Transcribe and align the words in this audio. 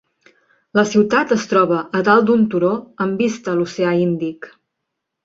La 0.77 0.83
ciutat 0.91 1.33
es 1.35 1.43
troba 1.51 1.77
a 1.99 2.01
dalt 2.07 2.25
d'un 2.29 2.47
turó 2.53 2.71
amb 3.07 3.21
vista 3.25 3.53
a 3.55 3.61
l'oceà 3.61 3.93
Índic. 4.07 4.49